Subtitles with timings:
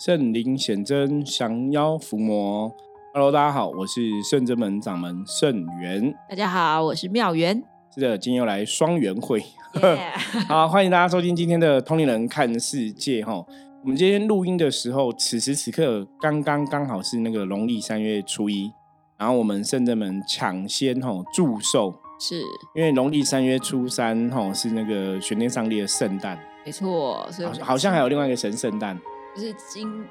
[0.00, 2.74] 圣灵显真，降妖伏魔。
[3.12, 6.14] Hello，大家好，我是圣真门掌门圣元。
[6.26, 7.62] 大家好，我是妙元。
[7.94, 9.40] 是的，今天又来双元会。
[9.82, 10.10] 耶
[10.48, 13.44] 好，欢迎大家收听今天的《通灵人看世界》哈。
[13.82, 18.72] 我们今天录音的时候，此时此刻刚刚刚好是那个农历三月初一，
[19.18, 22.40] 然后我们圣真门抢先吼祝寿，是
[22.74, 28.98] 因为农历三月初三吼是那个玄天上帝的圣诞，没错，所以好好像还有另外一个神圣诞。
[29.34, 30.04] 就是金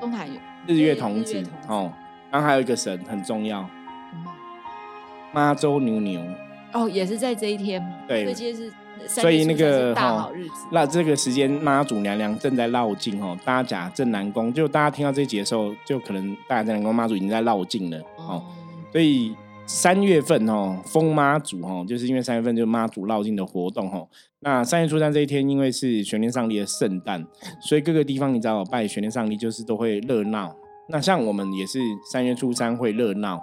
[0.00, 0.28] 东海
[0.66, 1.92] 日月童子日月童子哦，
[2.30, 3.60] 然后还有一个神很重要，
[4.12, 4.24] 嗯
[5.32, 6.22] 妈周牛牛。
[6.72, 8.72] 哦，也是在这一天，对所以今天是
[9.06, 18.26] 三所以那个初三是大好日子，那这个时间妈祖娘娘正在绕境哦，大甲镇南宫，就大家听到这一集的时候，就可能大甲镇南宫妈祖已经在绕境了哦。
[18.26, 18.44] 哦，
[18.92, 19.34] 所以
[19.66, 24.08] 三月份哦，封妈祖哦，就是因为三月份就是妈祖绕境的活动哦。
[24.40, 27.26] 那三月初三这一天，因为是玄天上帝的圣诞，
[27.60, 30.54] 所以各个地方你知道拜玄天上帝就是都会热闹。
[30.88, 31.80] 那像我们也是
[32.12, 33.40] 三月初三会热闹，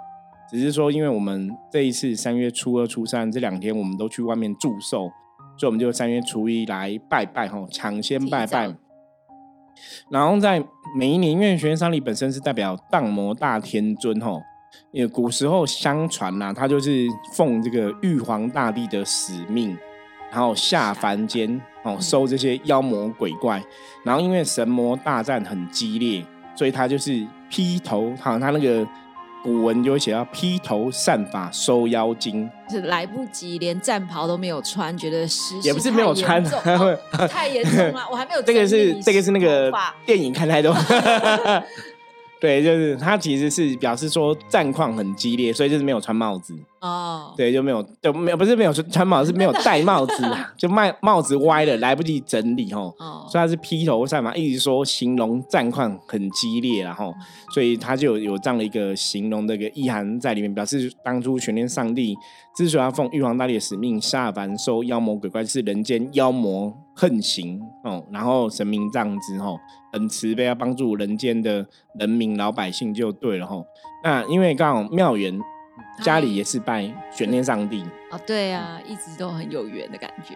[0.50, 5.10] 只是说因为我们这一次三月初二、初三这两天我们都去外面祝寿，
[5.58, 8.74] 所以我们就三月初一来拜拜吼，抢先拜拜。
[10.10, 10.64] 然后在
[10.96, 14.40] 每一年，因为玄天上帝本身是代表荡魔大天尊吼，
[14.92, 19.76] 因为古时候相传呐、他就是奉这个玉皇大帝的使命，
[20.30, 23.62] 然后下凡间哦收这些妖魔鬼怪，
[24.04, 28.86] 然后因为神魔大战很激烈，所以他就是披头，好像他那个
[29.42, 36.42] 古文就会写到披头散发收妖精，是来不及，连战袍都没有穿，觉得湿也不是没有穿
[37.28, 39.72] 太严重了，我还没有这个是这个是那个
[40.06, 40.72] 电影看太多。
[42.44, 46.54] 对，就是他其实是表示说战况很激烈，所以就是没有穿帽子。
[46.78, 52.94] 哦，对，就没有，就没有，不是没有穿穿帽子，是没有戴帽子啊， 就帽帽子歪了，来不及整理吼。
[52.98, 57.14] 哦，所以他是披头散发，一直说形容战况很激烈，然后，
[57.54, 62.14] 所以他就有有这样的一个形容的一个意涵在里面，表示当初全天上帝
[62.54, 69.58] 之所以要奉玉皇大帝的使命下凡收妖魔鬼怪，就是人间妖魔横行哦，然后神明这样子吼，
[69.92, 71.66] 很慈悲，要帮助人间的
[71.98, 73.66] 人民老百姓就对了吼。
[74.02, 75.38] 那因为刚好庙园
[76.02, 80.34] 家里也是拜玄天上帝，哦，对啊，一直都很有缘的感觉，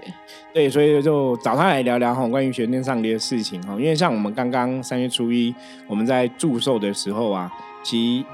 [0.53, 3.75] 对，所以就找他来聊聊哈关于玄天上帝的事情哈。
[3.75, 5.55] 因为像我们刚刚三月初一
[5.87, 7.53] 我们在祝寿的时候啊，
[7.85, 8.25] 其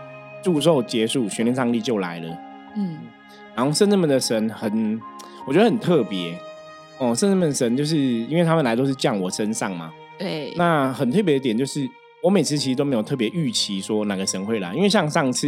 [0.42, 2.38] 祝寿结束，玄天上帝就来了。
[2.76, 2.98] 嗯，
[3.54, 5.00] 然后圣人们的神很，
[5.46, 6.38] 我觉得很特别
[7.04, 7.14] 哦。
[7.14, 11.88] 圣人们的神就是因为他们来都是降我身上嘛，对，那很特别的点就是。
[12.22, 15.46] 我每次其实都没有特别预期说哪个神会来，因为像上次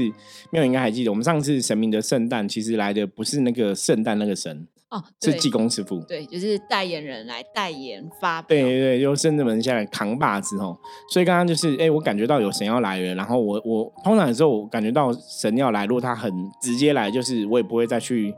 [0.51, 6.01] 妙应该还记得，我们上次神明的圣诞其实来的不是那个圣诞那个神，哦，是济公师傅。
[6.01, 10.77] 对，就是代言人来代言发表，对对对，就圣人们下来扛把子哦，
[11.09, 16.31] 所以刚刚就是，哎、我感觉到有神要来了，然后我我通常的时候我感觉到神要来，如果他很
[16.61, 18.35] 直接来，就是我也不会再去，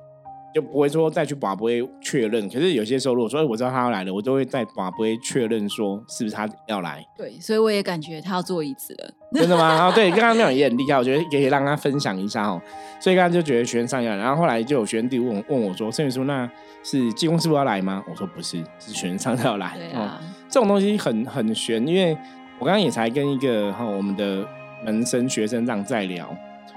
[0.54, 2.48] 就不会说再去把不会确认。
[2.48, 9.10] 可是有些时候，如果说哎我知道他要来了，我都会再把不会确认说是不是他要来，对，所以我也感觉他要做一次了。
[9.32, 9.74] 真的吗？
[9.74, 12.60] 然后对，刚刚那种也很厉害，我觉得也可以让他分享一下哦。
[12.98, 16.50] 所以刚刚就觉得学生上要来，然后后来就有学生弟问问我说：“圣元叔，那
[16.82, 22.16] 是济公师傅要来吗？”我说：“不是，是学生上要来。”哦对啊，这种东西很很悬，因为
[22.58, 24.46] 我刚刚也才跟一个哈我们的
[24.84, 26.34] 门生学生这样在聊，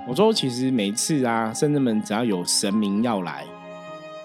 [0.08, 3.46] 我说其实每次啊，圣人们只要有神明要来，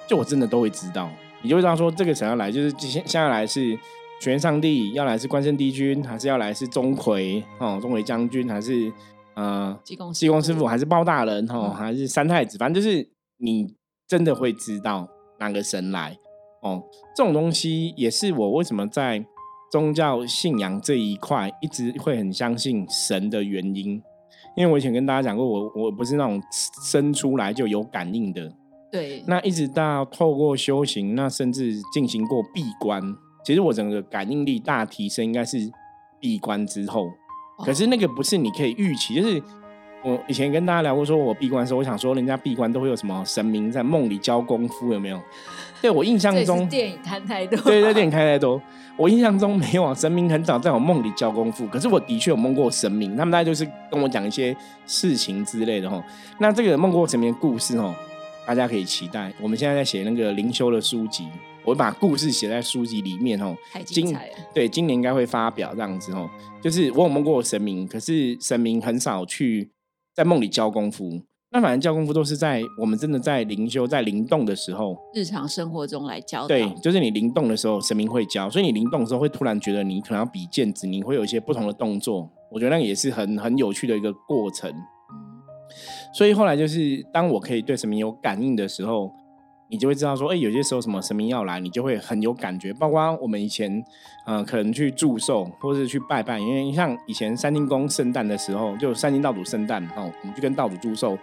[0.07, 1.11] 就我真的都会知道，
[1.43, 3.79] 你就会知道说这个神要来，就是现现在来是
[4.21, 8.93] 全上帝要来是关圣帝君，还是要来是钟馗哦，钟馗将军，还是
[9.35, 13.09] 呃济公济公师傅，还是包大人哦，嗯还是三太子，反正就是
[13.39, 13.75] 你
[14.07, 15.09] 真的会知道
[15.39, 16.17] 哪个神来
[16.63, 16.83] 哦。
[17.15, 19.25] 这种东西也是我为什么在
[19.73, 24.01] 宗教信仰这一块一直会很相信神的原因。
[24.57, 26.41] 因为我以前跟大家讲过，我我不是那种
[26.83, 28.51] 生出来就有感应的，
[28.91, 33.03] 对，那一直到透过修行，那甚至进行过闭关，
[33.45, 35.71] 其实我整个感应力大提升，应该是
[36.21, 37.11] 闭关之后。
[37.65, 39.43] 可是那个不是你可以预期，就是
[40.05, 45.21] 我以前跟大家聊过，说我闭关的时候，我想说人家闭关都会有什么神明在梦里教功夫，有没有？
[45.83, 48.61] 对我印象中，电影看太多，对对，电影看太多。
[48.97, 54.57] 我印象中没有啊，神明很早在我梦里教功夫，可是我的确有梦过神明，他们大概就是跟我讲一些
[54.87, 56.03] 事情之类的哈。
[56.39, 57.95] 那这个梦过神明的故事哦，
[58.47, 59.33] 大家可以期待。
[59.43, 61.27] 我们现在在写那个灵修的书籍，
[61.65, 63.57] 我会把故事写在书籍里面哦。
[63.73, 64.35] 太精今彩了。
[64.55, 66.31] 对，今年应该会发表这样子哦。
[66.63, 69.71] 就是我有梦过神明，可是神明很少去
[70.15, 71.21] 在梦里教功夫。
[71.51, 76.49] 那反正教功夫都是在我们真的在灵修、在灵动的时候，日常生活中来教导。
[76.49, 82.29] 对，就是你灵动的时候，神明会教，所以你灵动的时候会突然觉得你可能要比剑子，你会有一些不同的动作。
[82.51, 84.73] 我觉得那个也是很很有趣的一个过程。
[86.17, 89.13] 所以后来就是当我可以对神明有感应的时候。
[89.69, 92.73] 你就会知道说，哎，有些时候什么神明要来，你就会很有感觉。
[92.73, 93.85] 包括我们以前，
[94.25, 101.19] 呃，可能去祝寿或者是去拜拜，因为像以前三清宫圣诞的时候，就三清道主圣诞哦，我们就跟道主祝寿，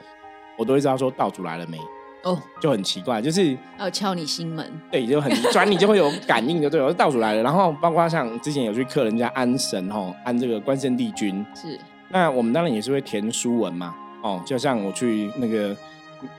[0.57, 1.77] 我都会知道说道主来了没
[2.25, 7.43] 哦，就很奇怪，就是要敲你心门，对，就很转你就会有感应就，对，我道主来了。
[7.43, 11.79] 然后包括像之前有去客人家安神哦，安这个关圣帝君是，
[12.09, 15.75] 那我们当然也是会填书文嘛，哦，就像我去那个。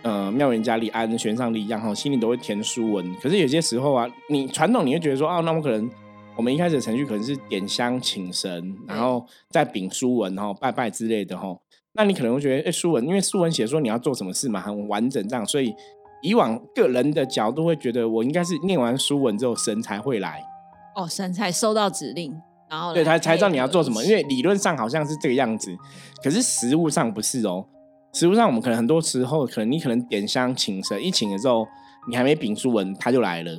[0.00, 3.14] 呃，妙缘家里安悬上力一样哈，心里都会填书文。
[3.16, 5.90] 可是有些时候啊，你传统你会觉得说，哦，那我可能
[6.36, 11.54] 我们一开始的程序可能是点香请神，然后再禀书文哈，拜拜之类的哈。
[11.92, 15.74] 那你可能会觉得，哎，书文因为书文写说你要做什么事嘛，很完整这样，所以
[16.22, 20.42] 以往个人的角度会觉得，我应该是念完书文之后神才会来。
[20.96, 22.34] 哦，神才收到指令，
[22.70, 25.76] 然后对他才知道你要做什么，因为理论上好像是这个样子，
[26.22, 27.66] 可是实物上不是哦。
[28.14, 31.66] 实物上，我们可能很多时候，可能你可能点香请神，一请了之后，
[32.06, 33.50] 你还没禀书文，他就来了。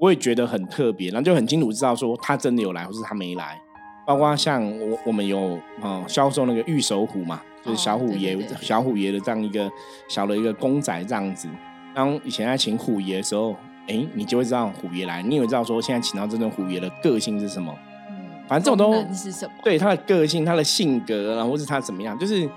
[0.00, 3.56] 我也觉得很特别，然后就很清楚知道说他真的有来，或是他没来。
[4.04, 9.70] 包括像我我们有嗯销售那个玉手虎嘛，就是小虎爷小虎爷的这样一个
[10.08, 11.48] 小的一个公仔这样子。
[11.94, 13.54] 当以前在请虎爷的时候，
[13.86, 17.72] 哎，你就会知道虎爷来，你也会知道说现在请到真正虎爷的个性是什么。
[18.10, 18.16] 嗯，
[18.48, 19.52] 反正这种都是什么？
[19.62, 22.50] 对他的个性、他的性格，然后或是他怎么样，就是。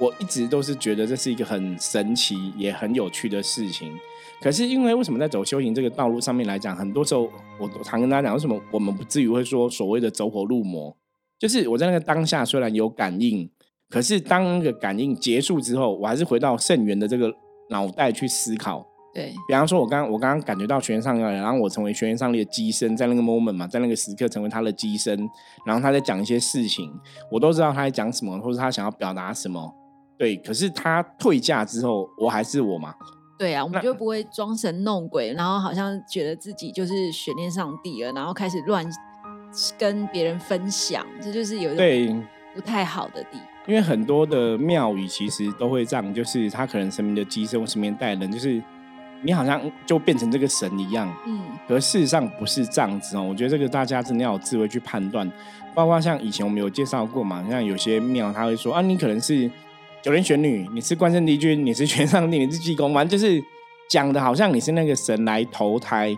[0.00, 3.92] 我一直都是觉得这是一个很神奇也很有趣的事情，
[4.40, 10.96] 可是因为为什么在走修行这个道路上面来讲，很多时候我常跟大家讲，为什么我们不至于会说所谓的走火入魔？
[11.38, 13.48] 就是我在那个当下虽然有感应，
[13.88, 17.30] 可是当那个感应结束之后，我还是回到圣元的这个
[17.68, 18.86] 脑袋去思考。
[19.12, 25.28] 对，比方说，我刚我刚刚感觉到玄上要来，然后我成为玄上力的机身，在那个 moment 嘛，在那个时刻成为他的机身，
[25.66, 26.90] 然后他在讲一些事情，
[27.30, 29.74] 我都知道他在讲什么，或者他想要表达什么。
[30.20, 32.94] 对，可是他退嫁之后，我还是我嘛？
[33.38, 38.84] 对啊，我们就不会装神弄鬼，然后好像觉得自己就是悬念上帝了，然后开始乱
[39.78, 42.14] 跟别人分享，这就是有对
[42.54, 43.46] 不太好的地方。
[43.66, 48.62] 因为很多的庙宇其实都会这样，就是他可能神明的机身、神明带人，就是
[49.22, 51.10] 你好像就变成这个神一样。
[51.26, 53.22] 嗯，可事实上不是这样子哦。
[53.22, 55.32] 我觉得这个大家真的要有智慧去判断。
[55.74, 59.50] 包括像以前我们有介绍过嘛，像有些庙他会说啊，你可能是。
[60.02, 63.42] 九天玄女，你是关圣帝君，你是全上帝，你是济公，反正就是
[63.86, 66.10] 讲的好像你是那个神来投胎，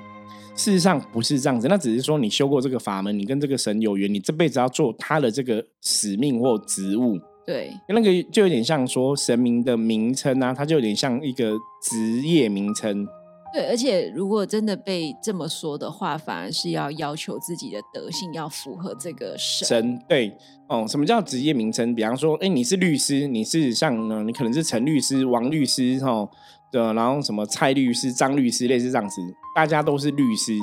[0.55, 7.19] 事实上不是这样子，那只是说你修过这个法门，你跟这个神有缘，你这辈子要做他的这个使命或职务。
[7.45, 13.05] 对，那个就有点像说神明的名称啊，它就有点像一个职业名称。
[13.53, 19.69] 对，而且如果真的被这么说的话，反而是要要求自己的德性要符合这个神。
[19.69, 20.35] 神对
[20.69, 21.95] 哦，什么叫职业名称？
[21.95, 26.27] 比方说，哎，你是律师，你是像呢，你可能是陈律师、王律师哈，
[26.71, 29.21] 对，然后什么蔡律师、张律师，类似这样子，
[29.55, 30.57] 大家都是律师，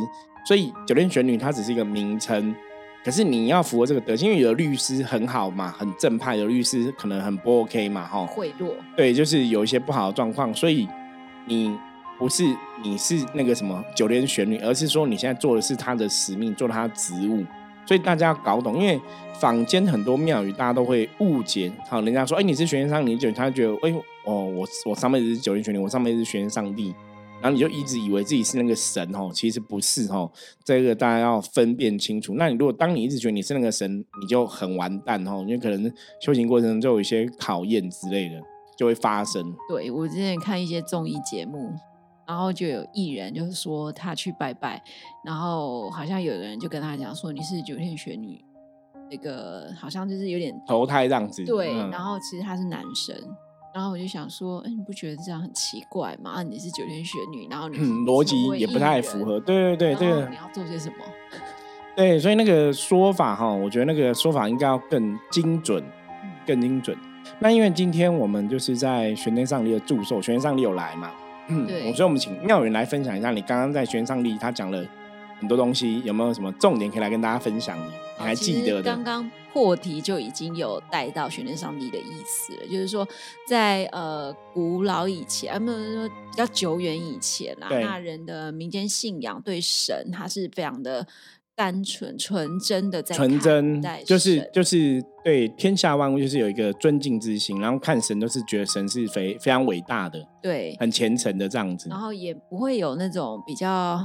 [0.48, 2.56] 所以酒店玄女它只是一个名称，
[3.06, 10.88] 可是你要符合这个德性，因为有的律师很好嘛，很正派的律师可能很不 OK 嘛，哈，贿赂，对，就是有一些不好的状况，所以
[11.46, 11.78] 你。
[12.20, 12.44] 不是
[12.84, 17.46] 你是那个什么九天玄女，而是说你现在做的是他的使命，做他的职务，
[17.86, 18.78] 所以大家要搞懂。
[18.78, 19.00] 因为
[19.40, 21.72] 坊间很多庙宇，大家都会误解。
[21.88, 23.94] 好，人家说，哎，你是玄天上帝，就他觉得，哎，
[24.26, 26.94] 哦，我我上辈子是九天玄女，我上辈子是玄天上帝，
[27.42, 30.30] 然后你就一直以为自己是那个神哦，其实不是哦。
[30.66, 32.36] 这个大家要分辨清楚。
[32.36, 38.42] 那你如果当你一直觉得你是那个神，你就很完蛋哦，因为可能修行过程中就有一些考验之类的
[38.78, 39.56] 就会发生。
[39.70, 41.72] 对我之前看一些综艺节目。
[42.30, 44.80] 然后就有艺人，就是说他去拜拜，
[45.26, 48.40] 然后好像有人就跟他讲说你是九天玄女，
[49.10, 51.44] 那个好像就是有点投胎这样子。
[51.44, 53.16] 对，然后其实他是男生，
[53.74, 56.34] 然后我就想说，哎，你不觉得这样很奇怪吗？
[56.36, 59.40] 啊，你是九天玄女，然后你逻辑也不太符合。
[59.40, 61.06] 对对对，这个你要做些什么？
[61.98, 65.84] 对，所以那个说法哈，我觉得那个说法应该要更精准，
[66.46, 66.96] 更精准。
[67.40, 71.12] 那因为今天我们就是在玄天上帝的祝寿，玄天上帝有来嘛。
[71.50, 74.86] 嗯，所以我们请妙云来分享一下，你刚刚在玄上帝他讲了
[75.40, 77.78] 很多东西，有没有什么重点可以来跟大家分享？
[78.20, 78.84] 你还记得的？
[78.84, 83.08] 刚刚破题就已经有带到悬念上帝的意思了，就是说
[83.48, 91.08] 在呃古老以前，啊，没有说比较久远以前啦，那人的民间信仰对神，他是非常的
[91.60, 101.90] 单纯、纯真的，在纯真，就是就是对天下万物就是有一个尊敬之心，然后看神都是觉得神是非非常伟大的，对，很虔诚的这样子。
[101.90, 104.00] 然后也不会有那种比较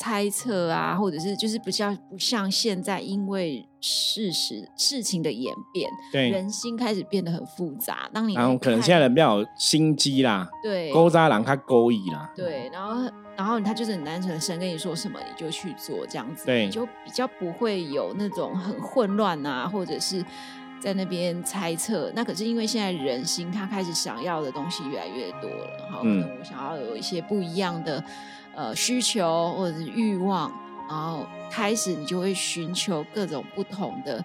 [0.00, 8.10] 猜测啊，或者是就是不像不像现在，因为事实事情的演变，对，人心开始变得很复杂。
[8.12, 20.24] 当你然后可能现在人比较有心机啦，对，勾渣狼他勾引啦，对，然后然后他就是很单纯的神跟你说什么你就去做这样子，你，就比较不会有那种很混乱啊，或者是
[20.80, 22.10] 在那边猜测。
[22.14, 28.02] 那可是因为现在人心他开始想要的东西越来越多了，好，可能我想要有一些不一样的。
[28.58, 30.50] 呃，需求或者是欲望，
[30.88, 34.24] 然后开始你就会寻求各种不同的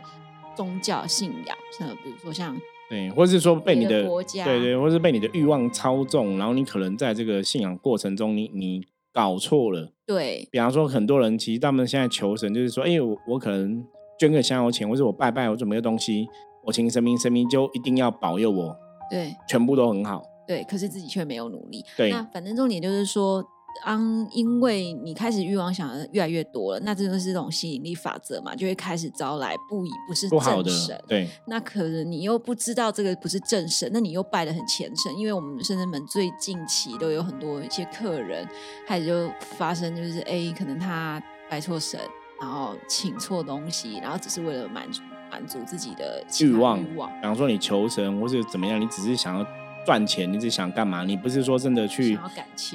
[0.55, 2.57] 宗教信仰，像比如说像
[2.89, 9.91] 对，或者是说被你的国家，对对，或是被你的欲望操纵，然后你可能在这个信仰过程中，你你搞错了。
[10.05, 13.83] 对，比方说很多人其实他们现在求神，就是说，哎，我我可能
[14.19, 16.27] 捐个香油钱，或者我拜拜，我准备个东西，
[16.65, 18.75] 我请神明，神明就一定要保佑我，
[19.09, 20.23] 对，全部都很好。
[20.47, 21.83] 对，可是自己却没有努力。
[21.95, 23.45] 对，那反正重点就是说。
[23.83, 31.03] 当因为你开始欲望想的越来越多了，那这就是这种吸引力法则嘛，就会开始招来不以不是正神。
[31.07, 35.15] 对，那可能你又不知道这个不是正神，那你又拜的很虔诚。
[35.15, 38.47] 因为我们圣人们最近期都有很多一些客人，
[38.87, 41.99] 开始就发生就是 A 可能他拜错神，
[42.39, 45.01] 然后请错东西，然后只是为了满足
[45.31, 46.79] 满足自己的欲望。
[46.79, 49.45] 欲望，比方说你求神或者怎么样，你只是想要。
[49.85, 51.03] 赚钱，你只想干嘛？
[51.03, 52.17] 你不是说真的去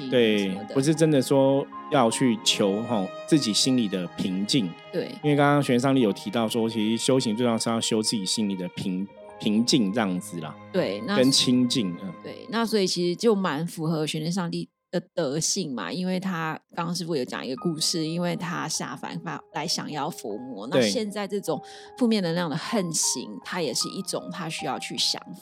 [0.09, 4.69] 对，不是真的说要去求吼自己心里的平静。
[4.91, 9.07] 对，因为刚刚玄上帝有提到说，其实修行最重要是要修自己心里的平
[9.39, 10.55] 平静这样子啦。
[10.71, 11.95] 对，那跟清净。
[12.01, 21.61] 嗯，对，那所以其实就蛮符合玄天上帝的德性嘛，因为他刚刚师傅有讲一个故事，因为他下凡发来想要佛魔，那现在这种
[21.97, 25.41] 负面能量的横行，它也是一种他需要去降服。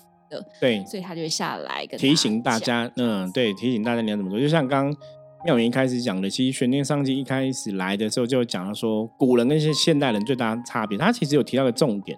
[0.59, 4.39] 对，所以他就会下来提醒大家，嗯，对，提醒大家你要怎么做。
[4.39, 4.95] 就像刚
[5.45, 12.17] 妙云一开始讲的，其实玄天上帝一开始来的时候就讲到说，古人跟现现代人最大的差别，他其实有提到个重点。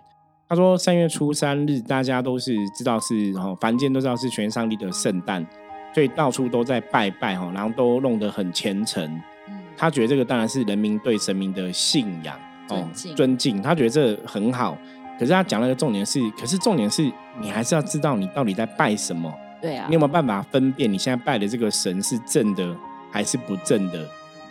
[0.50, 5.46] 他说三月初三日，大家都是知道是，然后凡间都知道是玄天上帝的圣诞，
[5.94, 9.04] 所以到处都在拜拜哈，然后都弄得很虔诚。
[9.50, 14.78] 嗯，他觉得这个当然是人民对神明的信仰哦，尊敬，他觉得这很好。
[15.20, 19.34] 可是他讲了个重点是，可是重点是你还是要知道你到底在拜什么。
[19.62, 22.76] 对啊，你有没有办法分辨你现在拜的这个神是正的
[23.12, 24.08] 还是不正的？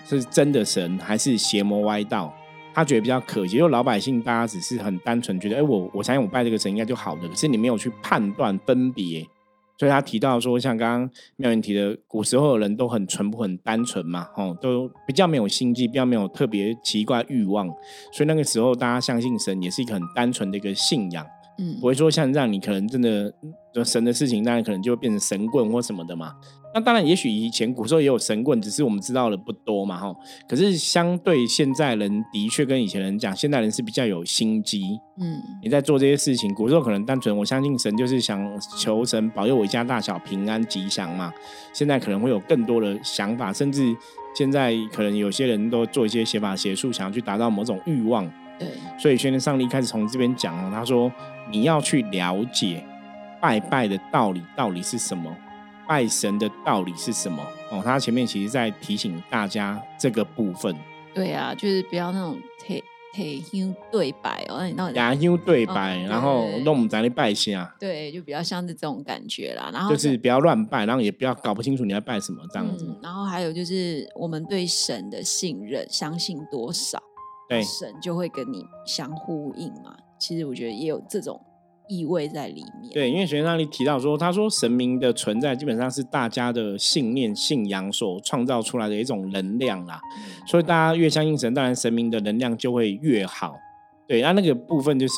[0.08, 2.32] 是真的神还是邪魔歪道？
[2.75, 9.26] 他觉得比较可惜，因为老百姓大家只是很单纯觉得，哎，我我相信我拜这个神应该就好的，可是你没有去判断分别。
[9.78, 17.68] 所以他提到说，像刚刚妙云提的，古时候的人都很淳朴、很单纯嘛，哦，都比较没有心机，比较没有特别奇怪欲望，
[18.12, 21.26] 所以那个时候大家相信神也是一个很单纯的一个信仰，
[21.59, 23.33] 嗯，不会说像让你可能真的
[23.85, 26.35] 神的事情，当然可能就会变成神棍或什么的嘛。
[26.76, 30.14] 那当然，也许以前古时候也有神棍，只是我们知道的不多嘛，哈。
[30.47, 35.00] 可是相对现在人，的确跟以前人讲，现代人是比较有心机。
[35.18, 38.47] 嗯，你在做这些事情，古时候可能单纯，我相信神就是想
[38.78, 41.33] 求神保佑我一家大小平安吉祥嘛。
[41.73, 43.97] 现在可能会有更多的想法，甚至
[44.35, 48.30] 现在可能有些人都做一些邪法邪术，想要去达到某种欲望。
[48.59, 48.68] 对，
[48.99, 51.11] 所以宣天上帝开始从这边讲哦，他说
[51.50, 52.85] 你要去了解
[53.40, 55.35] 拜拜的道理到底是什么。
[55.88, 57.42] 拜神的道理是什么？
[57.70, 60.74] 哦，他前面其实在提醒大家这个部分。
[61.14, 67.74] 对啊，就是不要那种贴贴香对白哦，那牙香对白，然后弄唔在你拜啊。
[67.80, 69.70] 对，就比较像是这种感觉啦。
[69.72, 72.86] 然后就是不要乱拜，然后也不要搞不清楚你要拜什么这样子。
[73.02, 77.02] 然后还有就是我们对神的信任，相信多少，
[77.48, 79.96] 对神就会跟你相呼应嘛。
[80.18, 81.40] 其实我觉得也有这种。
[81.88, 82.92] 意味在里面。
[82.92, 90.00] 对，因为玄奘里提到说，他说神明的存在基本上是大家的信念、信仰所创造出来的一种能量啦。
[90.46, 93.56] 所以大家越相信神，当然神明的能量就会越好。
[94.08, 95.14] 对，那那个部分就是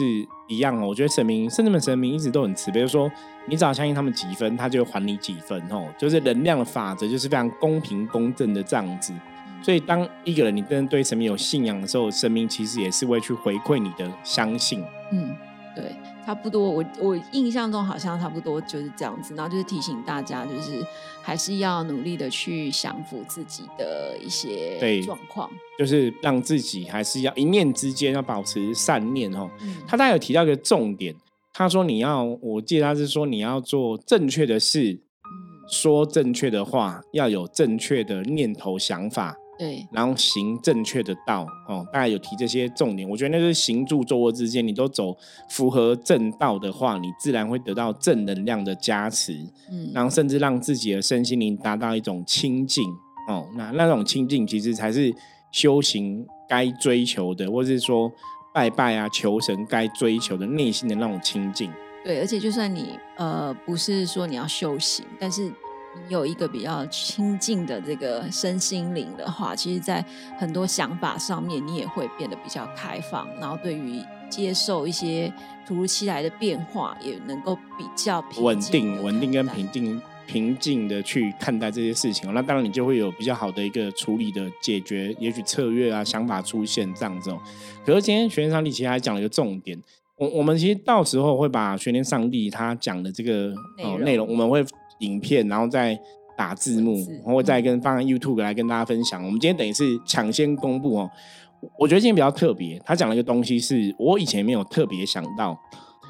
[0.49, 0.89] 一样哦。
[0.89, 3.11] 我觉得神明，甚至们神明一直都很慈悲，说
[3.47, 5.87] 你只要相信他们几分，他就会还你几分哦。
[5.99, 9.13] 就是能量的法则，就是非常公平公正的这样子。
[9.61, 14.83] 所以当一个人你真的对神明有信仰的时候，神明其实也是会去回馈你的相信。
[15.13, 15.37] 嗯，
[15.81, 15.97] 对。
[16.27, 20.85] 差不多，我我印象中好像差不多就是这样子，然后就是提醒大家，就是
[21.23, 29.49] 还是要努力的去降服自己的一些状况，就是让自己还是要一念之间要保持善念哦。
[29.87, 31.15] 他大概有提到一个重点，
[31.55, 35.01] 他说你要，我记得他是说你要做正确的事，
[35.71, 43.09] 说正确的话，要有正确的念头想法，对，然后行正确的道哦，大概有提这些重点。
[43.09, 45.17] 我觉得那是行住坐卧之间，你都走
[45.49, 49.33] 符合正道的话，你自然会得到正能量的加持，
[49.71, 52.85] 嗯，然后甚至让自己的身心灵达到一种清净
[53.29, 53.49] 哦。
[53.57, 55.13] 那那种清净其实才是
[55.51, 58.13] 修行该追求的，或者是说
[58.55, 61.69] 拜拜啊求神该追求的内心的那种清净。
[62.05, 65.53] 对，而且就算你呃不是说你要修行，但是
[65.97, 70.05] 你有一个比较亲近的这个身心灵的话，其实，在
[70.39, 75.33] 很多想法上面，你也会变得比较开放，然后对于接受一些
[75.67, 79.69] 突如其来的变化，也能够比较稳定、稳定跟平。
[79.71, 82.33] 静、平静的去看待这些事情哦。
[82.35, 87.39] 那当然，你就会有比较好的一个处理的解决，也许策略啊、想法出现这样子哦。
[87.87, 89.83] 可是今天玄上帝其实还讲了一个重点。
[90.17, 94.63] 我我们其实到时候会把玄天上帝他讲的这个哦内容，我们会
[94.99, 95.99] 影片，然后再
[96.37, 99.25] 打字幕，然后再跟放 YouTube 来跟大家分享。
[99.25, 101.11] 我们今天等于是抢先公布哦。
[101.77, 105.59] 我觉得今天比较特别，他讲了一个东西是我以前没有特别想到。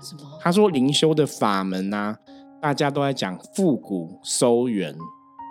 [0.02, 0.38] 什么？
[0.40, 2.16] 他说灵修的法门啊，
[2.60, 4.94] 大家都在讲复古收元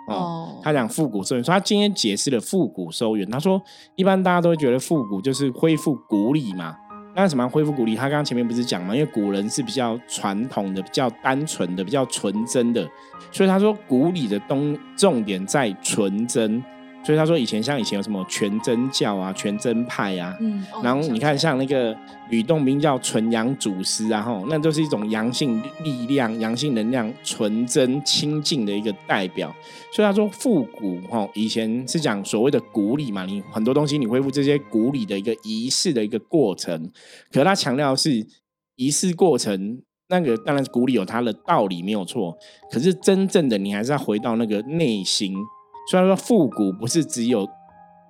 [0.08, 0.60] 哦。
[0.62, 3.28] 他讲复古收元，说他今天解释了复古收元。
[3.28, 3.60] 他说
[3.96, 6.76] 一般大家都会觉得复古就是恢复古礼嘛。
[7.20, 7.96] 那什么恢复古礼？
[7.96, 8.94] 他刚刚前面不是讲嘛？
[8.94, 12.88] 因为古人是比较传统的、比较单纯的、比较纯真的，
[13.32, 16.62] 所以他说古礼的东重点在纯真。
[17.08, 21.96] 所以他说以前像以前有什么全真教啊、全真派啊，嗯，然后你看像那个
[22.28, 29.50] 吕洞宾叫纯阳祖师啊，吼，那就是一种阳性力量、阳性能量、纯真清净的一个代表。
[29.90, 36.90] 所以他说复古，吼，以前是讲所谓的古礼嘛，你很多东西你恢复这些古礼的一个仪式的一个过程，
[37.32, 38.26] 可他强调是
[38.76, 42.36] 仪式过程，那个当然古礼有它的道理没有错，
[42.70, 45.34] 可是真正的你还是要回到那个内心。
[45.90, 47.48] 虽然说复古不是只有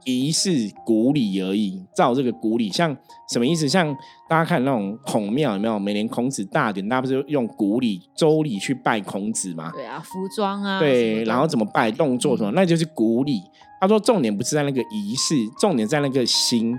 [0.05, 0.51] 仪式
[0.85, 2.97] 古礼而已，照这个古礼，像
[3.31, 3.69] 什么意思？
[3.69, 3.95] 像
[4.29, 5.79] 大家看那种孔庙有没有？
[5.79, 9.71] 每年孔子大典，大家不是用古礼、周礼去拜孔子吗？
[9.75, 13.43] 对啊，服装啊，对，然后怎么拜，动作什么，那就是古礼。
[13.81, 16.77] 他说重点不是在那个仪式，重点在那个心。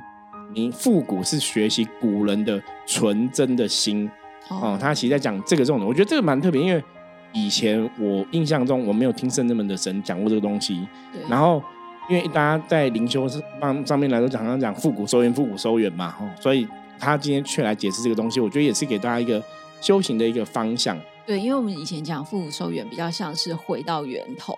[0.53, 4.09] 你复古是学习古人的纯真的心
[4.49, 4.77] 哦。
[4.81, 6.83] 他其实在讲这个重点，我觉得这个蛮特别，因为。
[7.33, 10.87] 以前我印象中我没有听圣人们的神讲过这个东西，
[11.29, 11.61] 然后
[12.09, 19.41] 因为大家在灵修上上面来说，常常讲复古收源、复古收源嘛，所以他今天却来解释这个东西，我觉得也是给大家一个
[19.79, 20.97] 修行的一个方向。
[21.25, 24.57] 对，因为我们以前讲复古收源比较像是回到源头。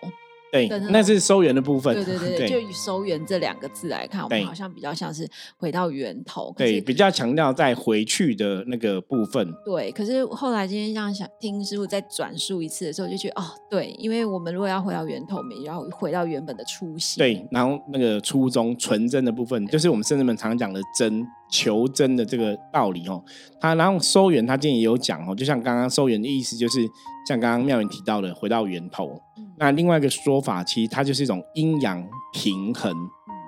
[0.51, 1.93] 对，那是收源的部分。
[1.95, 5.25] 对对对，就以收源这两个字来看，我们好像比较像是
[5.57, 6.53] 回到源头。
[6.57, 9.53] 对，比较强调在回去的那个部分。
[9.63, 17.17] 对，可是后来今天这样想听师傅再转述一次的时候，就觉得哦，对，因为我们如果要回到源头，我们要回到原本的初心。
[17.17, 23.23] 对，然后那个初衷、纯真的部分，就是我们圣人们常讲的真、求真的这个道理哦。
[23.61, 26.81] 他然后收源，他今天也有讲哦，就像刚刚收源的意思，就是
[27.25, 29.17] 像刚刚妙云提到的，回到源头。
[29.61, 32.91] 那另外一个说法，其实它就是一种阴阳平衡，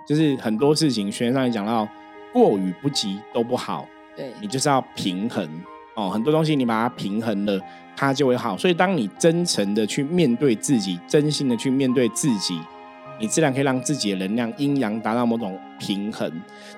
[0.08, 1.89] 就是很多事情，学上也讲到，
[2.32, 5.43] 过与不及都不好，对你就是要平衡
[5.95, 6.12] 哦。
[6.12, 7.60] 很多东西你把它平衡了，
[7.95, 8.56] 它就会好。
[8.56, 12.62] 所以当你真诚的去面对自己，真心的去面对自己，
[13.19, 16.32] 你自然可以让自己的能量阴阳达到某种平衡。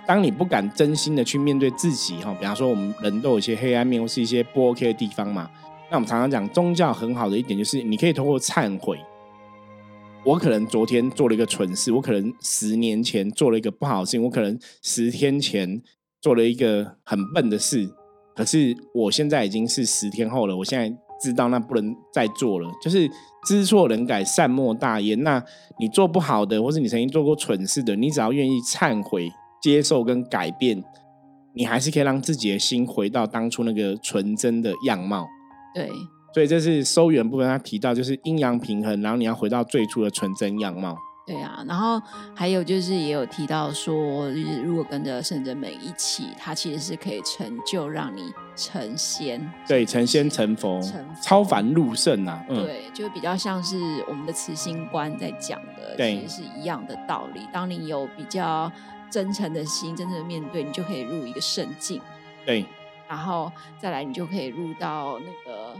[0.06, 5.50] 当你不敢真心的去面对自己，哈，比方说我们人都有一些黑暗面或是一些不 OK 的地方嘛。
[5.90, 8.98] 那我们常常讲宗教很好的一点就是，你可以通过忏悔。
[10.26, 15.80] 我可能昨天做了一个蠢事，我可能十年前做了一个不好的事情，我可能十天前
[16.20, 17.88] 做了一个很笨的事，
[18.36, 20.90] 可是我现在已经是十天后了，我现在
[21.22, 22.68] 知道那不能再做了。
[22.82, 23.08] 就是
[23.46, 25.22] 知错能改，善莫大焉。
[25.22, 25.44] 那
[25.80, 30.84] 你做不好的，或是你曾经做过蠢事的，你只要愿意忏悔、接受跟改变，
[31.54, 35.28] 你还是可以让自己的心回到当初那个纯真的样貌。
[35.76, 35.88] 对。
[36.36, 40.98] 所以这是收元部分，他提到就是阴阳平衡，然后你要回到最初的纯真样貌。
[41.26, 41.98] 对啊，然后
[42.36, 49.50] 还有就是也有提到说，就是如果跟着圣人们一起，他其实是可以成就让你成仙。
[49.66, 50.82] 对，成仙成佛，
[51.24, 52.44] 超凡入圣啊。
[52.50, 53.78] 对，就比较像是
[54.10, 57.48] 我们的慈心观在讲的，其实是一样的道理。
[57.54, 58.70] 当你有比较
[59.10, 62.02] 真诚的心，真正的面对，你就可以入一个圣境。
[62.46, 62.66] 对，
[63.08, 65.74] 然后再来，你就可以入到那个。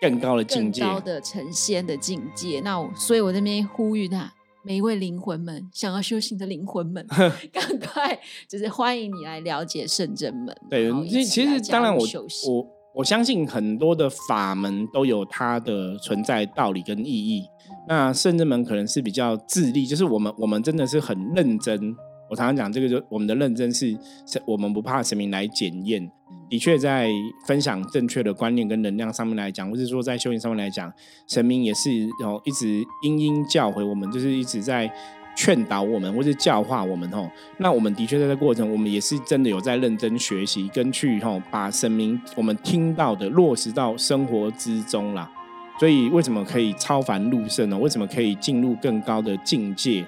[0.00, 2.60] 更高的境界，更高的成仙的境界。
[2.60, 4.32] 那所以，我这边呼吁他
[4.62, 7.06] 每一位灵魂们，想要修行的灵魂们，
[7.52, 10.54] 赶快就是欢迎你来了解圣真门。
[10.68, 10.90] 对，
[11.24, 12.04] 其实当然，我
[12.48, 17.44] 我我相信很多的法门都有它的存在道理跟意义。
[17.88, 21.94] 那圣人们可能是比较自立，就是我们我们真的是很认真。
[22.28, 23.96] 我常常讲这个，就我们的认真是，
[24.44, 26.10] 我们不怕神明来检验。
[26.48, 27.08] 的确，在
[27.46, 30.92] 分享正确的观念跟能量上面来讲，或是说在修行上面来讲，
[31.26, 31.90] 神明也是
[32.24, 34.90] 哦一直殷殷教诲我们，就是一直在。
[35.38, 45.30] 劝导我们，或是教化我们吼，那我们的确在这过程，我们也是真的有在认真学习，跟去吼把神明我们听到的落实到生活之中啦。
[45.78, 47.76] 所以为什么可以超凡入圣呢？
[47.76, 50.02] 为什么可以进入更高的境界？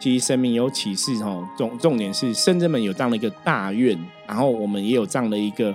[0.00, 5.72] 其实生命有启示吼，重重点是圣人们有这样的一个大愿，然后我们也有这样的一个。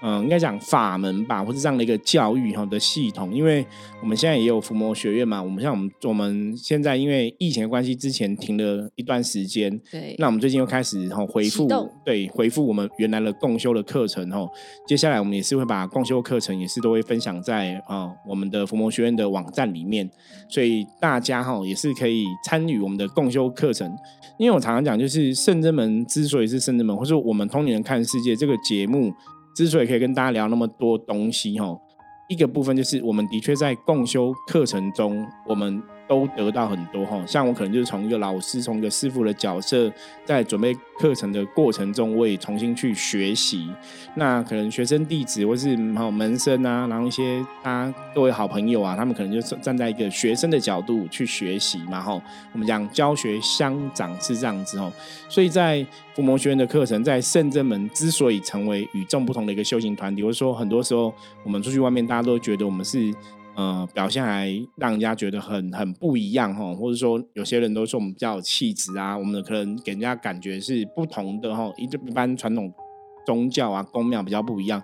[0.00, 3.66] 嗯，应该讲法门吧，或是这样的一个教育哈的系统，因为
[4.00, 5.42] 我们现在也有伏魔学院嘛。
[5.42, 10.14] 我们像我们我们现在因为疫情的关系，之前停了一段时间，对。
[10.18, 11.68] 那我们最近又开始哈回复，
[12.04, 14.46] 对，回复我们原来的共修的课程哈。
[14.86, 20.08] 接下来我们也是会把共修课程也是都会分享在啊我们的伏魔学院的网站里面，
[20.48, 23.92] 所以大家哈也是可以参与我们的共修课程。
[24.38, 29.12] 因为我常常讲，就是圣真门之所以是圣真门，或是我们通灵人看世界这个节目。
[29.54, 31.78] 之所以可以跟大家聊那么多东西，哈，
[32.28, 35.82] 一个部分就是我们的确在共修课程中，我们。
[36.08, 39.92] 都得到很多哈，像我可能就是从一个老师，从一个师傅的角色，
[40.24, 43.68] 在准备课程的过程中，我也重新去学习。
[44.14, 52.20] 那可能学生弟子或是好门生啊，然后一些大家各位好朋友啊，他们可能就站在一个学生的角度去学习嘛，哈。
[52.52, 54.90] 我们讲教学相长是这样子哦，
[55.28, 61.12] 所以在伏魔学院的课程，在圣真门之所以成为与众不同的一个修行团体，或者说很多时候
[61.44, 63.14] 我们出去外面，大家都觉得我们是。
[63.58, 72.72] 呃，表现还让人家觉得很很不一样哈，或者说有些人都说我们比较有气质啊，我们可能给人家感觉是不同的哈，一一般传统
[73.26, 74.80] 宗教啊宫庙比较不一样。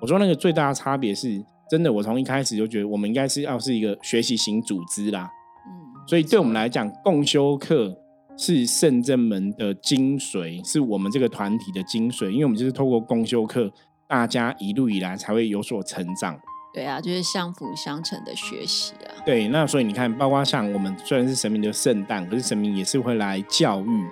[0.00, 5.30] 我说那个最大的差别是，真的，我从一开始就觉得我们应该是要是一个学习型组织啦，
[5.68, 7.96] 嗯，所以对我们来讲，共修课
[8.36, 13.72] 是圣正门的精髓，是我们这个团体的精髓，因为我们就是透过共修课，
[14.08, 16.36] 大家一路以来才会有所成长。
[16.72, 19.10] 对啊，就是相辅相成的学习啊。
[19.24, 23.86] 对，那所以你看，包括像我们虽然是神明的圣诞，可是神明也是会来教育。
[23.86, 24.10] 嗯，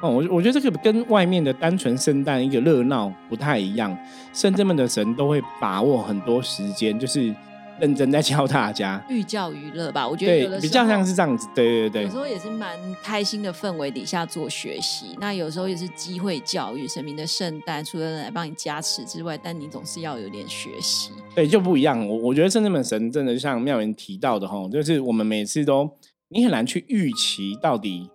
[0.00, 3.96] 哦，我我觉得这个跟外面的单纯圣诞一个热闹不太一样，
[4.32, 7.34] 圣人们的神都会把握很多时间，就是。
[7.80, 10.06] 认真在教大家，寓教于乐吧。
[10.06, 12.02] 我觉得比较像是这样子，对对对。
[12.04, 16.86] 有时候也是蛮开心的氛围底下做学习，那有时候也是机会教育。
[16.86, 21.10] 神明的圣诞除了来帮你加持之外，但你总是要有点学习。
[21.34, 22.06] 对，就不一样。
[22.06, 25.88] 我我觉得圣真门神真的像妙言提到的哈，就是我们每次都
[26.28, 28.10] 你很难去预期到底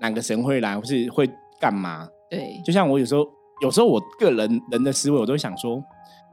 [0.00, 1.28] 哪个神会来，或是会
[1.60, 2.08] 干嘛。
[2.30, 3.26] 对，就像我有时候，
[3.62, 5.82] 有时候我个人人的思维，我都想说。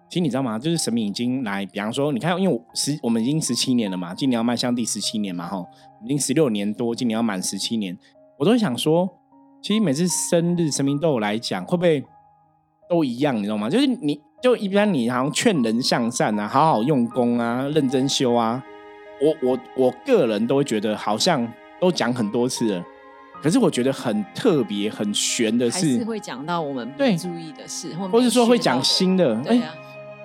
[0.07, 0.57] 其实你知道吗？
[0.59, 5.65] 就是神明已经来，比方说，你看，因为十我们已经十七年了嘛，今年要迈向第十七年嘛，哈，
[6.03, 7.97] 已经十六年多，今年要满十七年，
[8.37, 9.09] 我都会想说，
[9.61, 12.03] 其实每次生日神明都有来讲，会不会
[12.87, 13.35] 都一样？
[13.35, 13.67] 你知道吗？
[13.67, 18.63] 就是你就一般你好像劝人向善啊，好好用功啊，认真修啊，
[19.19, 22.85] 我我我个人都会觉得好像都讲很多次了。
[23.41, 29.59] 可是我觉得很特别、很玄的是，会讲到我们不注意的事，或者说会讲新的，哎。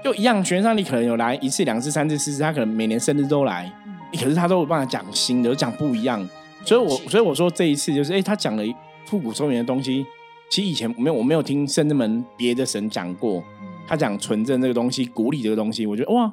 [0.02, 3.70] 就一样，玄上你可能有来一次、两次、三次、四次，他可能每年生日都来，
[4.12, 6.26] 可是他都有办法讲新的，讲不一样。
[6.64, 8.62] 所以，我所以我说这一次就是，哎，他讲了
[9.06, 10.04] 复古中原的东西，
[10.50, 13.42] 其实以前没有，我没有听圣人门别的神讲过。
[13.86, 16.32] 他讲纯正这个东西，古礼这个东西，我觉得哇，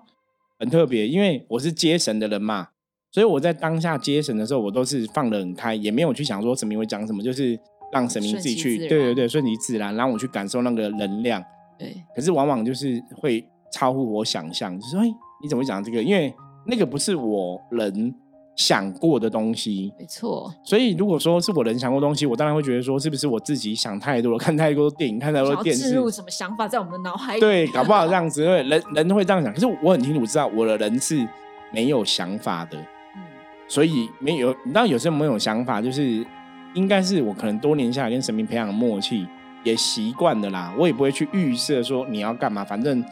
[0.59, 1.07] 很特别。
[1.07, 2.67] 因为我是接神的人嘛，
[3.11, 7.59] 所以我在当下接神的时候，我都是放得很开，也没有去想说神明会讲什么，就是
[7.91, 11.43] 让神明自己去，对对对，顺其自然，让我去感受那个能量。
[11.77, 13.45] 对，可是往往就是会。
[13.71, 15.05] 超乎我想象，就说：“哎，
[15.41, 16.01] 你怎么讲这个？
[16.01, 16.33] 因为
[16.65, 18.13] 那个不是我人
[18.55, 20.51] 想过的东西。”没错。
[20.63, 27.39] 所以如果说是我人想过东西，我当然会觉得说，是不是我自己想太多了，看太多电影，看太多电视，植入什么想法在我们的脑海里？
[27.39, 29.53] 对，搞不好这 样子，因为人人会这样想。
[29.53, 31.27] 可是我很清楚知道，我的人是
[31.71, 32.77] 没有想法的。
[33.15, 33.21] 嗯。
[33.67, 36.25] 所以没有，你知道，有时候没有想法，就是
[36.73, 39.27] 应该是我可能多年下来跟神明培养默契，
[39.63, 40.73] 也习惯的啦。
[40.77, 43.03] 我也不会去预设说你要干嘛，反正。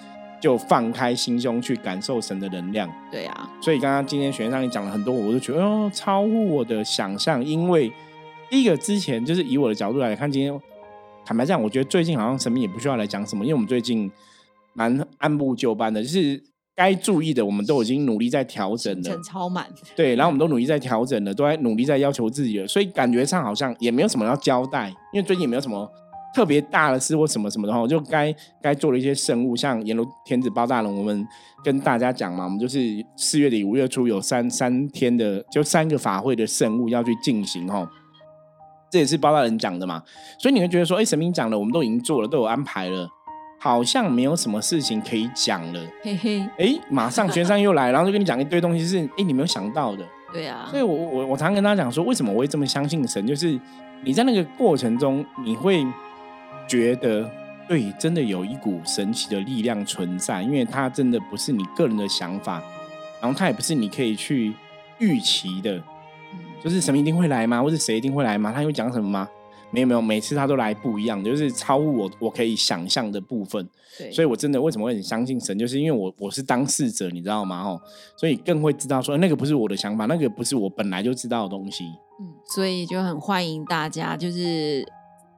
[0.45, 2.87] 就放开心胸去感受神的能量。
[3.11, 7.43] 对啊，所以刚刚今天学上你讲了很多，我都觉得哦，超乎我的想象。
[7.43, 7.91] 因为
[8.47, 10.55] 第一个之前就是以我的角度来看，今天
[11.25, 14.11] 坦白讲，我觉得最近好像神明也不需要来讲什么，因为我们最近
[14.73, 16.39] 蛮按部就班的，就是
[16.75, 19.65] 该注意的我们都已经努力在调整了，超满。
[19.95, 25.91] 对，然后我们都努力在调整了，都在努力在要求自己了，所以感觉上好像也没有什么要交代，因为最近也没有什么。
[26.35, 31.25] 特别大的事或什么什么的话，我就该该做的一些圣物，像阎罗天子包大人，我们
[31.63, 32.77] 跟大家讲嘛，我们就是
[33.15, 37.89] 四月底五月初有三三天的，就三个法会的圣物要去进行哈。
[38.91, 40.03] 这也是包大人讲的嘛，
[40.37, 43.07] 所以你会觉得说，哎，神明讲了，我们都已经做了，都有安排了，
[43.57, 53.57] 好像没有什么事情可以讲了，嘿嘿，哎，马上玄奘又来，然后就跟你讲一堆东西，是哎你没有想到的，对啊，所以我我我常跟大家讲说，为什么我会这么相信神，就是
[54.03, 55.85] 你在那个过程中，你会
[56.67, 57.29] 觉得，
[57.67, 62.61] 对，真的有一股神奇的力量存在，因为它真的不是你个人的想法，
[63.21, 64.53] 然后它也不是你可以去
[64.99, 65.81] 预期的。
[66.63, 67.61] 就是神明一定会来吗？
[67.61, 68.51] 或者谁一定会来吗？
[68.51, 69.29] 他会讲什么吗？
[69.69, 73.69] 没有没有，每次他都来不一样，就是超乎我我可以想象的部分。
[73.99, 77.61] 对，所以我真的为什么会很相信神，就是因为我我是当事者，你知道吗？
[77.61, 77.79] 哦，
[78.17, 81.83] 所以更会知道说那个不是我的想法，那个不是我本来就知道的东西。
[82.19, 84.83] 嗯，所以就很欢迎大家，就是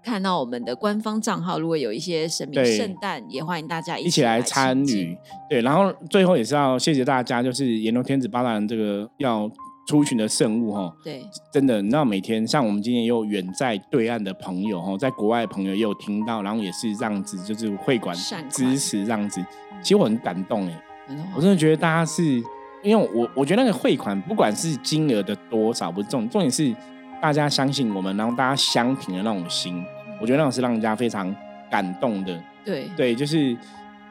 [0.08, 5.18] 看到我们的官方账号，如果有一些神明圣诞，也欢迎大家一起来参与。
[5.50, 9.50] 对，然后最后也是要谢谢大家，就是炎龙天子八大人这个要。
[9.90, 18.14] 出巡的圣物哈，对，真的，你知道每天像我们今天也有远在对岸的朋友哈，在国外的朋友也有听到，然后也是这样子，就是会馆
[18.50, 19.42] 支持这样子，
[19.82, 22.22] 其实我很感动哎，我真的觉得大家是
[22.84, 26.76] 因为我我觉得那个汇款不管是金额的多少不是重重点是
[27.22, 29.82] 大家相信我们，然后大家相挺的那种心，
[30.22, 31.36] 我觉得那种是让人家非常
[31.70, 32.42] 感动的。
[32.66, 33.56] 对对，就是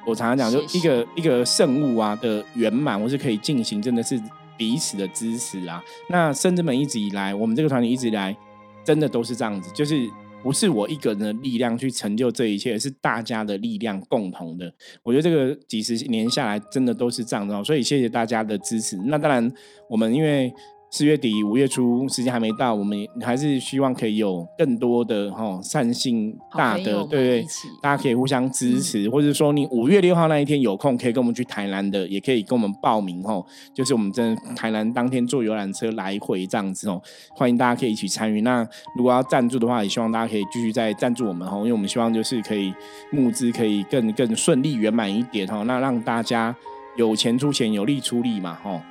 [0.07, 4.21] 我常常讲，就一个一个圣物啊的圆满，我是可以进行，真的是。
[4.59, 8.35] 彼此的支持啊，那甚至们一直以来，我们这个团体一直以来，
[8.83, 10.09] 真的都是这样子，就是
[10.43, 14.73] 不是我一个人的力量去成就这一切，是大家的力量共同的。
[15.03, 18.97] 我觉得这个几十年下来，真的都是这样的，所以谢谢大家的支持。
[19.05, 19.53] 那当然，
[19.91, 20.51] 我们因为。
[20.97, 27.47] 四月底五月初，时间还没到，我们还是希望可以有更多的哈善心大的，对对，
[27.83, 36.99] 大家可以互相支持，或者说你五月六号那一天有空，可以跟我们去台南的，也可以跟我们报名哦，就是我们真台南当天坐游览车来回这样子哦，
[37.35, 38.41] 欢迎大家可以一起参与。
[38.41, 42.73] 那如果要赞助的话，也希望大家可以继续再赞助我们哦，因为我们希望就是可以
[43.13, 46.57] 募资可以更更顺利圆满一点哦，那让大家
[46.97, 48.83] 有钱出钱，有力出力嘛哈。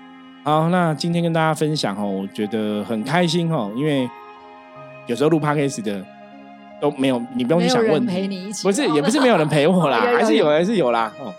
[0.45, 4.08] 好，那今天跟大家分享哦，我觉得很开心哦，因为
[5.08, 6.05] 有时候录 podcast 的
[6.79, 11.12] 都没有，你不用去想问题，不是，也不是没有人陪我啦， 还是有，还是有啦。
[11.19, 11.34] 哦，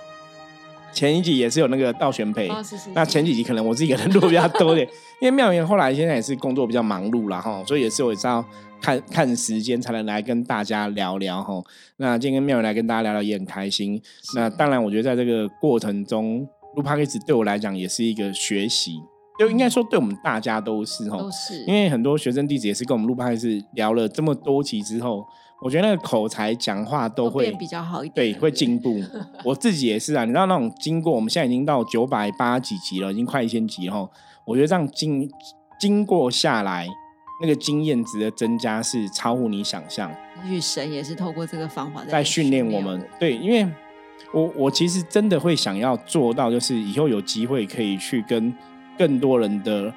[0.92, 2.51] 前一集也是有那个道玄陪，
[2.95, 4.85] 那前几集可能我自己可能录比较多点，
[5.23, 8.45] 因为妙言后来现在也是工作比较忙碌了哈，所以也是我是要
[8.83, 11.62] 看看时间才能来跟大家聊聊哈。
[11.99, 14.03] 那今天跟妙言来跟大家聊聊也很开心。
[14.35, 16.45] 那当然，我觉得在这个过程中。
[16.77, 19.01] 录 p o d 对我来讲也是一个学习，
[19.39, 21.65] 就应该说对我们大家都是哈，都是。
[21.65, 25.27] 因为很多学生弟子也是跟我们录 p o d 聊了这么多期之后，
[25.62, 29.03] 我觉得那个口才讲话都会比较好一点，对，会进步。
[29.43, 34.07] 我自己也是啊，你知道那种经过，我们现在已经到九百八几集了，已经快一千集哈。
[34.45, 35.27] 我觉得这样经
[35.81, 36.87] 经过下来，
[37.41, 40.15] 那个经验值的增加是超乎你想象。
[40.45, 43.67] 也许神也是透过这个方法在训练我们，对，因为。
[44.33, 48.53] 我我其实真的会想要做到，就是以后有机会可以去跟
[48.99, 49.93] 更多人的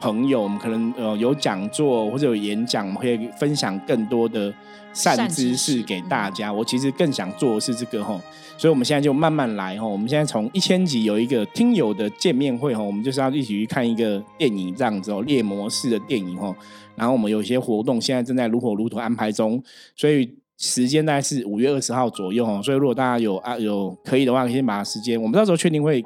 [0.00, 4.52] 朋友，我们可能呃有讲座或者有演讲，我们可以分享更多的
[4.92, 6.52] 善知识给大家。
[6.52, 8.20] 我其实更想做的是这个哈，
[8.56, 9.86] 所以我们现在就慢慢来哈。
[9.86, 16.54] 我们现在从一千集有一个听友的见面会哈，我们就是要一起去看一个电影这样子哦，猎魔式的电影哈。
[16.94, 19.62] 然后我们有一些活动现在正在如火如荼安排中，
[19.96, 20.36] 所以。
[20.60, 26.04] 时间大概是五月二十号左右哦，所以如果大家有啊有可以的话，可以先把时间，我们到时候确定会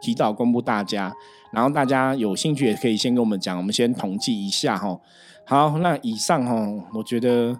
[0.00, 1.12] 提早公布大家，
[1.52, 4.96] 然后大家有兴趣也可以先跟我们讲，我们先统计一下哈。
[5.44, 6.54] 好，那以上哈，
[6.94, 7.52] 我觉得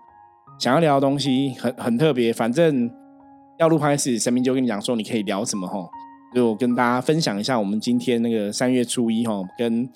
[0.56, 2.88] 想要聊的东西很很特别，反正
[3.58, 5.84] 要录开始，神明就跟你讲说你可以聊什么哈，
[6.32, 9.88] 就跟大家分享一下我们今天那个三月初一哈，跟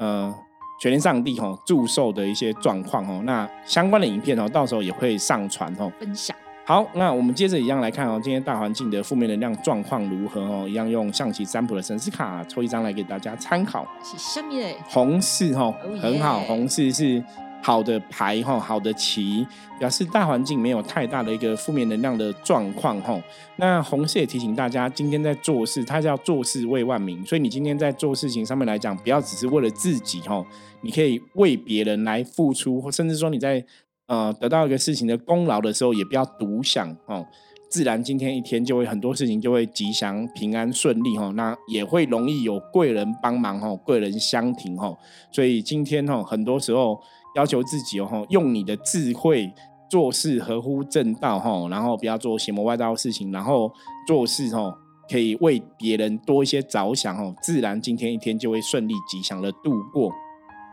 [0.00, 0.34] 呃。
[0.80, 6.36] 全天上帝哈祝寿的一些状况哦，那相关的影片哦，到时候也会上传哦，分享。
[6.64, 10.68] 好，那我们接着一样来看哦，今天大环境的负面能量状况如何哦？
[10.68, 13.86] 一样用象棋占卜的神思卡抽一张来给大家参考。
[14.02, 14.52] 是什么
[14.88, 17.24] 红四哈，很好，红四是。
[17.60, 19.46] 好的牌哈，好的棋，
[19.78, 23.20] 表示大环境没有太大的一个负面能量的状况哈。
[23.56, 30.42] 那红色也提醒大家，今天在做事，它叫做事为万民，所以你今天在做事情上面来讲，不要只是为了自己哈，
[30.80, 33.62] 你可以为别人来付出，甚至说你在
[34.06, 37.26] 呃得到一个事情的功劳的时候，也不要独享哦。
[37.68, 44.96] 自然今天一天就会很多事情就会吉祥平安顺利哈，那也会容易有贵人帮忙哈，贵人相挺哈。
[45.30, 46.98] 所以今天哈，很多时候。
[47.38, 49.48] 要求自己哦，用你的智慧
[49.88, 53.72] 做事合乎正道哈，然后不要做邪魔外道的事情，然后
[54.08, 54.76] 做事哦
[55.08, 60.12] 可以为别人多一些着想哦，自然今天一天就会顺利吉祥的度过。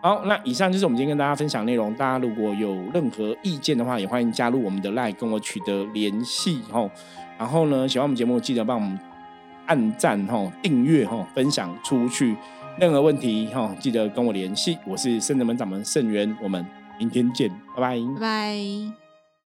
[0.02, 1.94] 好，那以上就是我们今天跟大家分享内容。
[1.94, 6.90] 大家如果有任何意见的话，也欢迎加入我们的 LINE 跟我取得联系哦。
[7.38, 9.00] 然后呢，喜欢我们节目记得帮我们
[9.68, 12.36] 按赞哦、订阅哦、分享出去。
[12.78, 14.78] 任何问题哈，记得跟我联系。
[14.86, 16.66] 我是圣人门掌门圣元，我们
[17.00, 18.00] 明天见，拜拜。
[18.16, 19.05] 拜拜。